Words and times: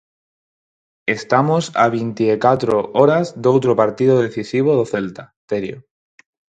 Estamos 1.17 1.63
a 1.83 1.85
vinte 1.97 2.23
e 2.35 2.37
catro 2.45 2.75
horas 2.99 3.27
doutro 3.45 3.71
partido 3.81 4.15
decisivo 4.25 4.71
do 4.79 4.85
Celta, 4.91 5.23
Terio. 5.49 5.77